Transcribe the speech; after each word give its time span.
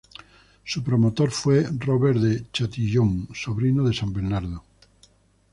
Su 0.65 0.83
promotor 0.83 1.29
fue 1.29 1.63
Robert 1.77 2.17
de 2.17 2.47
Châtillon, 2.51 3.27
sobrino 3.35 3.83
de 3.87 3.93
san 3.93 4.11
Bernardo. 4.11 4.63